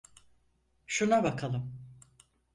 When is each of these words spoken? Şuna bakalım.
Şuna 0.85 1.23
bakalım. 1.23 1.73